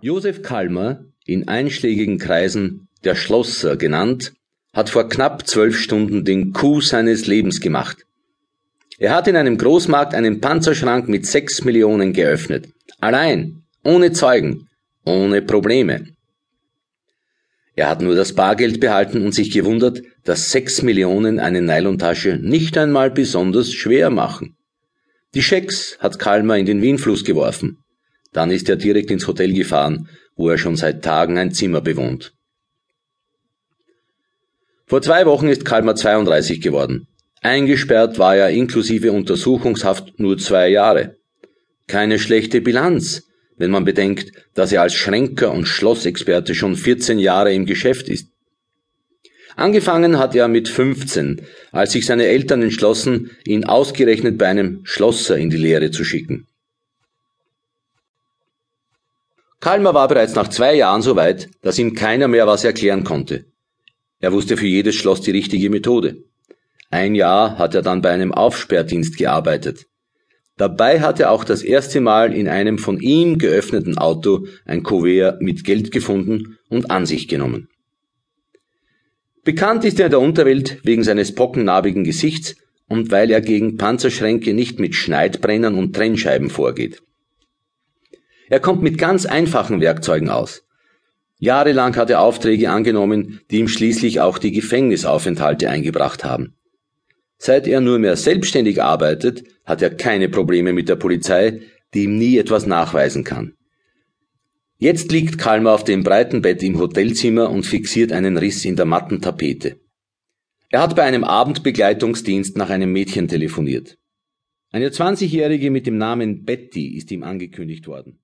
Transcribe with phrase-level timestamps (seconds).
[0.00, 4.32] Josef Kalmer, in einschlägigen Kreisen der Schlosser genannt,
[4.72, 8.04] hat vor knapp zwölf Stunden den Coup seines Lebens gemacht.
[8.98, 12.68] Er hat in einem Großmarkt einen Panzerschrank mit sechs Millionen geöffnet.
[13.00, 14.68] Allein, ohne Zeugen,
[15.04, 16.06] ohne Probleme.
[17.74, 22.76] Er hat nur das Bargeld behalten und sich gewundert, dass sechs Millionen eine Nylontasche nicht
[22.78, 24.56] einmal besonders schwer machen.
[25.34, 27.78] Die Schecks hat Kalmer in den Wienfluss geworfen.
[28.38, 32.34] Dann ist er direkt ins Hotel gefahren, wo er schon seit Tagen ein Zimmer bewohnt.
[34.86, 37.08] Vor zwei Wochen ist Kalmar 32 geworden.
[37.42, 41.16] Eingesperrt war er inklusive Untersuchungshaft nur zwei Jahre.
[41.88, 43.24] Keine schlechte Bilanz,
[43.56, 48.28] wenn man bedenkt, dass er als Schränker und Schlossexperte schon 14 Jahre im Geschäft ist.
[49.56, 55.36] Angefangen hat er mit 15, als sich seine Eltern entschlossen, ihn ausgerechnet bei einem Schlosser
[55.36, 56.46] in die Lehre zu schicken.
[59.68, 63.44] Kalmer war bereits nach zwei Jahren so weit, dass ihm keiner mehr was erklären konnte.
[64.18, 66.24] Er wusste für jedes Schloss die richtige Methode.
[66.90, 69.84] Ein Jahr hat er dann bei einem Aufsperrdienst gearbeitet.
[70.56, 75.42] Dabei hat er auch das erste Mal in einem von ihm geöffneten Auto ein Kuvert
[75.42, 77.68] mit Geld gefunden und an sich genommen.
[79.44, 82.56] Bekannt ist er in der Unterwelt wegen seines pockennarbigen Gesichts
[82.88, 87.02] und weil er gegen Panzerschränke nicht mit Schneidbrennern und Trennscheiben vorgeht.
[88.48, 90.64] Er kommt mit ganz einfachen Werkzeugen aus.
[91.38, 96.54] Jahrelang hat er Aufträge angenommen, die ihm schließlich auch die Gefängnisaufenthalte eingebracht haben.
[97.36, 101.60] Seit er nur mehr selbstständig arbeitet, hat er keine Probleme mit der Polizei,
[101.94, 103.54] die ihm nie etwas nachweisen kann.
[104.78, 108.86] Jetzt liegt Kalmer auf dem breiten Bett im Hotelzimmer und fixiert einen Riss in der
[108.86, 109.76] matten Tapete.
[110.70, 113.98] Er hat bei einem Abendbegleitungsdienst nach einem Mädchen telefoniert.
[114.70, 118.20] Eine 20-Jährige mit dem Namen Betty ist ihm angekündigt worden.